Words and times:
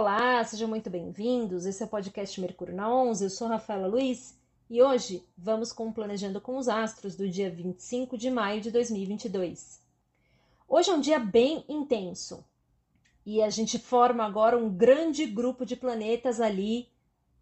Olá, 0.00 0.44
sejam 0.44 0.68
muito 0.68 0.88
bem-vindos. 0.88 1.66
Esse 1.66 1.82
é 1.82 1.86
o 1.86 1.88
podcast 1.88 2.40
Mercúrio 2.40 2.72
na 2.72 2.88
11. 2.88 3.24
Eu 3.24 3.30
sou 3.30 3.48
Rafaela 3.48 3.88
Luiz 3.88 4.38
e 4.70 4.80
hoje 4.80 5.24
vamos 5.36 5.72
com 5.72 5.88
o 5.88 5.92
Planejando 5.92 6.40
com 6.40 6.56
os 6.56 6.68
Astros 6.68 7.16
do 7.16 7.28
dia 7.28 7.50
25 7.50 8.16
de 8.16 8.30
maio 8.30 8.60
de 8.60 8.70
2022. 8.70 9.80
Hoje 10.68 10.90
é 10.90 10.94
um 10.94 11.00
dia 11.00 11.18
bem 11.18 11.64
intenso 11.68 12.44
e 13.26 13.42
a 13.42 13.50
gente 13.50 13.76
forma 13.76 14.24
agora 14.24 14.56
um 14.56 14.70
grande 14.70 15.26
grupo 15.26 15.66
de 15.66 15.74
planetas 15.74 16.40
ali 16.40 16.88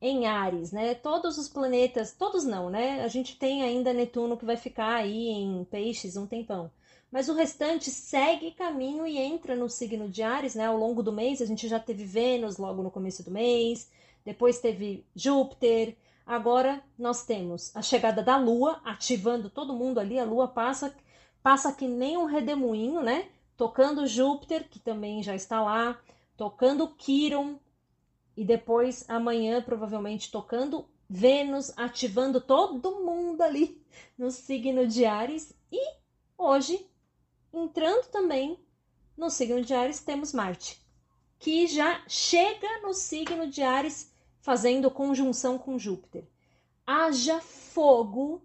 em 0.00 0.28
Ares, 0.28 0.70
né? 0.70 0.94
Todos 0.94 1.36
os 1.38 1.48
planetas, 1.48 2.12
todos 2.12 2.44
não, 2.44 2.70
né? 2.70 3.02
A 3.02 3.08
gente 3.08 3.36
tem 3.36 3.64
ainda 3.64 3.92
Netuno 3.92 4.36
que 4.36 4.44
vai 4.44 4.56
ficar 4.56 4.94
aí 4.94 5.28
em 5.28 5.64
Peixes 5.64 6.16
um 6.16 6.24
tempão 6.24 6.70
mas 7.14 7.28
o 7.28 7.32
restante 7.32 7.92
segue 7.92 8.50
caminho 8.50 9.06
e 9.06 9.16
entra 9.18 9.54
no 9.54 9.70
signo 9.70 10.08
de 10.08 10.20
Ares, 10.20 10.56
né? 10.56 10.66
Ao 10.66 10.76
longo 10.76 11.00
do 11.00 11.12
mês, 11.12 11.40
a 11.40 11.46
gente 11.46 11.68
já 11.68 11.78
teve 11.78 12.04
Vênus 12.04 12.56
logo 12.56 12.82
no 12.82 12.90
começo 12.90 13.22
do 13.22 13.30
mês, 13.30 13.88
depois 14.24 14.58
teve 14.58 15.06
Júpiter, 15.14 15.96
agora 16.26 16.82
nós 16.98 17.24
temos 17.24 17.70
a 17.76 17.80
chegada 17.80 18.20
da 18.20 18.36
Lua, 18.36 18.80
ativando 18.84 19.48
todo 19.48 19.76
mundo 19.76 20.00
ali, 20.00 20.18
a 20.18 20.24
Lua 20.24 20.48
passa, 20.48 20.92
passa 21.40 21.72
que 21.72 21.86
nem 21.86 22.16
um 22.16 22.24
redemoinho, 22.24 23.00
né? 23.00 23.28
Tocando 23.56 24.08
Júpiter, 24.08 24.68
que 24.68 24.80
também 24.80 25.22
já 25.22 25.36
está 25.36 25.62
lá, 25.62 25.96
tocando 26.36 26.96
Quiron, 26.96 27.60
e 28.36 28.44
depois 28.44 29.08
amanhã 29.08 29.62
provavelmente 29.62 30.32
tocando 30.32 30.84
Vênus, 31.08 31.72
ativando 31.76 32.40
todo 32.40 33.04
mundo 33.04 33.40
ali 33.40 33.80
no 34.18 34.32
signo 34.32 34.84
de 34.84 35.04
Ares, 35.04 35.54
e 35.70 35.80
hoje 36.36 36.92
entrando 37.60 38.06
também 38.08 38.58
no 39.16 39.30
signo 39.30 39.62
de 39.62 39.72
Ares, 39.72 40.00
temos 40.00 40.32
Marte, 40.32 40.80
que 41.38 41.66
já 41.66 42.02
chega 42.08 42.80
no 42.82 42.92
signo 42.92 43.48
de 43.48 43.62
Ares 43.62 44.12
fazendo 44.40 44.90
conjunção 44.90 45.58
com 45.58 45.78
Júpiter. 45.78 46.26
Haja 46.86 47.40
fogo. 47.40 48.42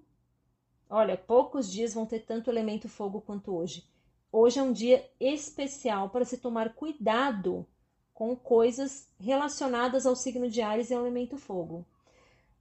Olha, 0.89 1.17
poucos 1.17 1.71
dias 1.71 1.93
vão 1.93 2.05
ter 2.05 2.19
tanto 2.19 2.49
elemento 2.49 2.87
fogo 2.87 3.21
quanto 3.21 3.55
hoje. 3.55 3.85
Hoje 4.31 4.59
é 4.59 4.63
um 4.63 4.71
dia 4.71 5.09
especial 5.19 6.09
para 6.09 6.23
se 6.23 6.37
tomar 6.37 6.73
cuidado 6.73 7.65
com 8.13 8.35
coisas 8.35 9.07
relacionadas 9.19 10.05
ao 10.05 10.15
signo 10.15 10.49
de 10.49 10.61
Ares 10.61 10.89
e 10.89 10.93
ao 10.93 11.01
elemento 11.01 11.37
fogo. 11.37 11.85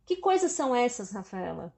Que 0.06 0.16
coisas 0.16 0.52
são 0.52 0.74
essas, 0.74 1.12
Rafaela? 1.12 1.74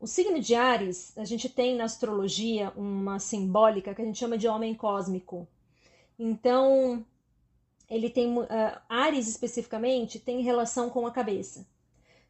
O 0.00 0.06
signo 0.06 0.38
de 0.38 0.54
Ares, 0.54 1.12
a 1.18 1.24
gente 1.24 1.48
tem 1.48 1.74
na 1.74 1.84
astrologia 1.84 2.72
uma 2.76 3.18
simbólica 3.18 3.94
que 3.94 4.00
a 4.00 4.04
gente 4.04 4.18
chama 4.18 4.38
de 4.38 4.46
homem 4.46 4.72
cósmico. 4.72 5.46
Então, 6.16 7.04
ele 7.90 8.08
tem 8.08 8.36
uh, 8.38 8.46
Ares 8.88 9.26
especificamente 9.26 10.20
tem 10.20 10.40
relação 10.40 10.88
com 10.88 11.04
a 11.04 11.10
cabeça. 11.10 11.66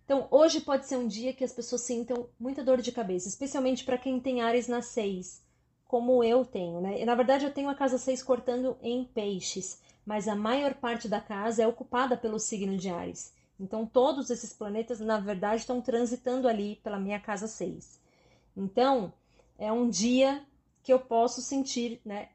Então, 0.04 0.26
hoje 0.30 0.62
pode 0.62 0.86
ser 0.86 0.96
um 0.96 1.06
dia 1.06 1.34
que 1.34 1.44
as 1.44 1.52
pessoas 1.52 1.82
sintam 1.82 2.30
muita 2.40 2.64
dor 2.64 2.80
de 2.80 2.90
cabeça, 2.90 3.28
especialmente 3.28 3.84
para 3.84 3.98
quem 3.98 4.18
tem 4.18 4.40
Ares 4.40 4.66
na 4.66 4.80
6, 4.80 5.42
como 5.86 6.24
eu 6.24 6.46
tenho, 6.46 6.80
né? 6.80 7.04
Na 7.04 7.14
verdade, 7.14 7.44
eu 7.44 7.52
tenho 7.52 7.68
a 7.68 7.74
casa 7.74 7.98
6 7.98 8.22
cortando 8.22 8.78
em 8.80 9.04
peixes, 9.04 9.78
mas 10.06 10.26
a 10.26 10.34
maior 10.34 10.72
parte 10.72 11.06
da 11.06 11.20
casa 11.20 11.62
é 11.62 11.66
ocupada 11.66 12.16
pelo 12.16 12.38
signo 12.38 12.78
de 12.78 12.88
Ares. 12.88 13.34
Então, 13.58 13.84
todos 13.84 14.30
esses 14.30 14.52
planetas, 14.52 15.00
na 15.00 15.18
verdade, 15.18 15.62
estão 15.62 15.80
transitando 15.80 16.46
ali 16.46 16.76
pela 16.76 16.98
minha 16.98 17.18
casa 17.18 17.48
6. 17.48 18.00
Então, 18.56 19.12
é 19.58 19.72
um 19.72 19.88
dia 19.88 20.44
que 20.82 20.92
eu 20.92 21.00
posso 21.00 21.42
sentir, 21.42 22.00
né, 22.04 22.28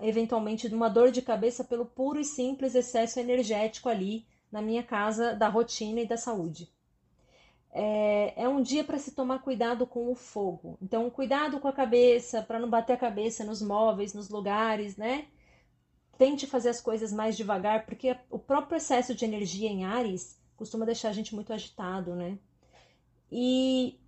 eventualmente, 0.00 0.68
uma 0.68 0.88
dor 0.88 1.10
de 1.10 1.20
cabeça 1.20 1.64
pelo 1.64 1.84
puro 1.84 2.20
e 2.20 2.24
simples 2.24 2.74
excesso 2.74 3.18
energético 3.18 3.88
ali 3.88 4.26
na 4.50 4.62
minha 4.62 4.82
casa 4.82 5.34
da 5.34 5.48
rotina 5.48 6.00
e 6.00 6.06
da 6.06 6.16
saúde. 6.16 6.72
É, 7.70 8.44
é 8.44 8.48
um 8.48 8.62
dia 8.62 8.82
para 8.82 8.98
se 8.98 9.12
tomar 9.14 9.40
cuidado 9.40 9.86
com 9.86 10.10
o 10.10 10.14
fogo. 10.14 10.78
Então, 10.80 11.10
cuidado 11.10 11.60
com 11.60 11.68
a 11.68 11.72
cabeça, 11.72 12.40
para 12.40 12.58
não 12.58 12.70
bater 12.70 12.94
a 12.94 12.96
cabeça 12.96 13.44
nos 13.44 13.60
móveis, 13.60 14.14
nos 14.14 14.30
lugares, 14.30 14.96
né? 14.96 15.26
Tente 16.16 16.46
fazer 16.46 16.70
as 16.70 16.80
coisas 16.80 17.12
mais 17.12 17.36
devagar, 17.36 17.84
porque 17.84 18.16
o 18.30 18.38
próprio 18.38 18.76
excesso 18.76 19.14
de 19.14 19.24
energia 19.24 19.68
em 19.68 19.84
Ares 19.84 20.38
costuma 20.58 20.84
deixar 20.84 21.08
a 21.10 21.12
gente 21.12 21.34
muito 21.34 21.52
agitado, 21.52 22.14
né? 22.14 22.36
E 23.30 23.98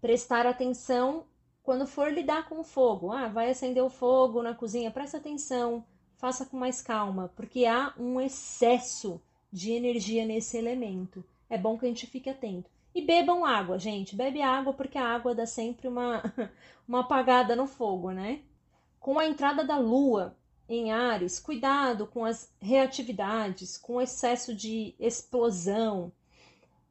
prestar 0.00 0.46
atenção 0.46 1.24
quando 1.62 1.86
for 1.86 2.12
lidar 2.12 2.48
com 2.48 2.60
o 2.60 2.64
fogo. 2.64 3.10
Ah, 3.10 3.28
vai 3.28 3.50
acender 3.50 3.82
o 3.82 3.90
fogo 3.90 4.42
na 4.42 4.54
cozinha, 4.54 4.90
presta 4.90 5.16
atenção, 5.16 5.84
faça 6.16 6.44
com 6.44 6.56
mais 6.56 6.82
calma, 6.82 7.32
porque 7.34 7.64
há 7.64 7.94
um 7.98 8.20
excesso 8.20 9.20
de 9.50 9.72
energia 9.72 10.26
nesse 10.26 10.56
elemento. 10.58 11.24
É 11.48 11.56
bom 11.56 11.78
que 11.78 11.86
a 11.86 11.88
gente 11.88 12.06
fique 12.06 12.28
atento. 12.28 12.70
E 12.94 13.00
bebam 13.00 13.44
água, 13.44 13.78
gente. 13.78 14.14
Bebe 14.14 14.42
água 14.42 14.72
porque 14.72 14.98
a 14.98 15.08
água 15.08 15.34
dá 15.34 15.46
sempre 15.46 15.88
uma, 15.88 16.22
uma 16.86 17.00
apagada 17.00 17.56
no 17.56 17.66
fogo, 17.66 18.10
né? 18.10 18.40
Com 18.98 19.18
a 19.18 19.26
entrada 19.26 19.64
da 19.64 19.78
lua 19.78 20.36
em 20.70 20.92
Ares, 20.92 21.40
cuidado 21.40 22.06
com 22.06 22.24
as 22.24 22.48
reatividades, 22.60 23.76
com 23.76 23.94
o 23.96 24.00
excesso 24.00 24.54
de 24.54 24.94
explosão. 25.00 26.12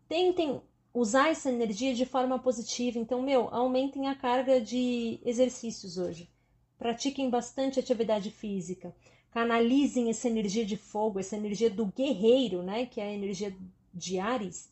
Tentem 0.07 0.61
usar 0.93 1.29
essa 1.29 1.49
energia 1.49 1.95
de 1.95 2.05
forma 2.05 2.37
positiva. 2.37 2.99
Então, 2.99 3.21
meu, 3.21 3.47
aumentem 3.53 4.09
a 4.09 4.15
carga 4.15 4.59
de 4.59 5.21
exercícios 5.23 5.97
hoje. 5.97 6.29
Pratiquem 6.77 7.29
bastante 7.29 7.79
atividade 7.79 8.29
física. 8.29 8.93
Canalizem 9.31 10.09
essa 10.09 10.27
energia 10.27 10.65
de 10.65 10.75
fogo, 10.75 11.17
essa 11.17 11.37
energia 11.37 11.69
do 11.69 11.85
guerreiro, 11.85 12.61
né, 12.61 12.85
que 12.85 12.99
é 12.99 13.05
a 13.05 13.13
energia 13.13 13.55
de 13.93 14.19
Ares, 14.19 14.69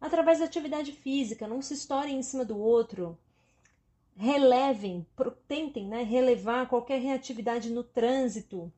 através 0.00 0.38
da 0.38 0.44
atividade 0.44 0.92
física. 0.92 1.48
Não 1.48 1.60
se 1.60 1.74
estourem 1.74 2.18
em 2.18 2.22
cima 2.22 2.44
do 2.44 2.56
outro 2.56 3.18
relevem, 4.16 5.06
tentem 5.48 5.88
né, 5.88 6.02
relevar 6.02 6.68
qualquer 6.68 7.00
reatividade 7.00 7.70
no 7.70 7.82
trânsito, 7.82 8.72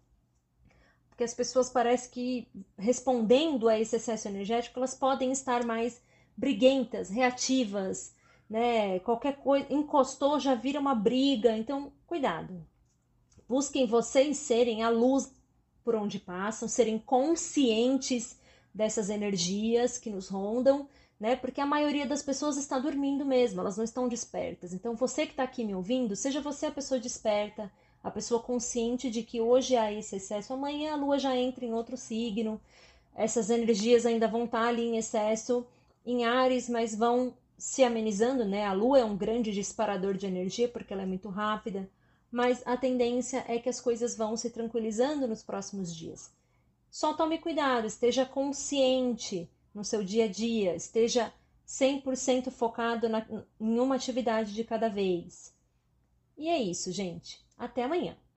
porque 1.08 1.24
as 1.24 1.32
pessoas 1.32 1.70
parecem 1.70 2.10
que, 2.10 2.48
respondendo 2.78 3.68
a 3.68 3.80
esse 3.80 3.96
excesso 3.96 4.28
energético, 4.28 4.78
elas 4.78 4.94
podem 4.94 5.32
estar 5.32 5.64
mais 5.64 6.02
briguentas, 6.36 7.08
reativas, 7.08 8.14
né? 8.48 8.98
Qualquer 9.00 9.36
coisa, 9.36 9.66
encostou, 9.72 10.38
já 10.38 10.54
vira 10.54 10.78
uma 10.78 10.94
briga, 10.94 11.56
então 11.56 11.90
cuidado. 12.06 12.62
Busquem 13.48 13.86
vocês 13.86 14.36
serem 14.36 14.82
a 14.82 14.90
luz 14.90 15.32
por 15.82 15.94
onde 15.94 16.18
passam, 16.18 16.68
serem 16.68 16.98
conscientes 16.98 18.38
dessas 18.74 19.08
energias 19.08 19.96
que 19.96 20.10
nos 20.10 20.28
rondam 20.28 20.86
né? 21.18 21.36
Porque 21.36 21.60
a 21.60 21.66
maioria 21.66 22.06
das 22.06 22.22
pessoas 22.22 22.56
está 22.56 22.78
dormindo 22.78 23.24
mesmo, 23.24 23.60
elas 23.60 23.76
não 23.76 23.84
estão 23.84 24.08
despertas. 24.08 24.72
Então, 24.72 24.94
você 24.94 25.24
que 25.24 25.32
está 25.32 25.42
aqui 25.42 25.64
me 25.64 25.74
ouvindo, 25.74 26.14
seja 26.14 26.40
você 26.40 26.66
a 26.66 26.70
pessoa 26.70 27.00
desperta, 27.00 27.72
a 28.04 28.10
pessoa 28.10 28.40
consciente 28.42 29.10
de 29.10 29.22
que 29.22 29.40
hoje 29.40 29.76
há 29.76 29.92
esse 29.92 30.16
excesso, 30.16 30.52
amanhã 30.52 30.92
a 30.92 30.96
lua 30.96 31.18
já 31.18 31.36
entra 31.36 31.64
em 31.64 31.72
outro 31.72 31.96
signo, 31.96 32.60
essas 33.14 33.48
energias 33.50 34.04
ainda 34.04 34.28
vão 34.28 34.44
estar 34.44 34.60
tá 34.60 34.68
ali 34.68 34.82
em 34.82 34.96
excesso 34.98 35.66
em 36.04 36.24
Ares, 36.24 36.68
mas 36.68 36.94
vão 36.94 37.34
se 37.58 37.82
amenizando, 37.82 38.44
né? 38.44 38.66
A 38.66 38.72
lua 38.72 39.00
é 39.00 39.04
um 39.04 39.16
grande 39.16 39.50
disparador 39.52 40.14
de 40.14 40.26
energia 40.26 40.68
porque 40.68 40.92
ela 40.92 41.02
é 41.02 41.06
muito 41.06 41.28
rápida, 41.30 41.88
mas 42.30 42.62
a 42.66 42.76
tendência 42.76 43.44
é 43.48 43.58
que 43.58 43.68
as 43.68 43.80
coisas 43.80 44.14
vão 44.14 44.36
se 44.36 44.50
tranquilizando 44.50 45.26
nos 45.26 45.42
próximos 45.42 45.94
dias. 45.94 46.30
Só 46.90 47.14
tome 47.14 47.38
cuidado, 47.38 47.86
esteja 47.86 48.24
consciente 48.24 49.48
no 49.76 49.84
seu 49.84 50.02
dia 50.02 50.24
a 50.24 50.28
dia, 50.28 50.74
esteja 50.74 51.30
100% 51.68 52.50
focado 52.50 53.10
na, 53.10 53.26
em 53.60 53.78
uma 53.78 53.94
atividade 53.94 54.54
de 54.54 54.64
cada 54.64 54.88
vez. 54.88 55.54
E 56.34 56.48
é 56.48 56.58
isso, 56.58 56.90
gente. 56.90 57.44
Até 57.58 57.84
amanhã. 57.84 58.16